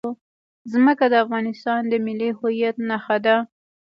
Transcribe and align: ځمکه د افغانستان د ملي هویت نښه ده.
ځمکه 0.71 1.05
د 1.09 1.13
افغانستان 1.25 1.81
د 1.87 1.93
ملي 2.05 2.29
هویت 2.39 2.75
نښه 2.89 3.17
ده. 3.25 3.35